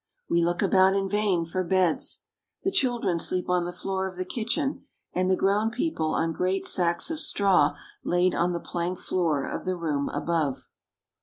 [0.27, 2.21] We look about in vain for beds.
[2.63, 6.65] The children sleep on the floor of the kitchen, and the grown people on great
[6.65, 10.67] sacks of straw laid on the plank floor of the room above.